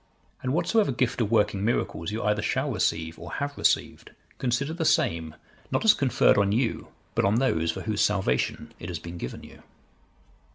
[0.41, 4.83] And whatsoever gift of working miracles you either shall receive, or have received, consider the
[4.83, 5.35] same,
[5.69, 9.43] not as conferred on you, but on those for whose salvation it has been given
[9.43, 9.61] you."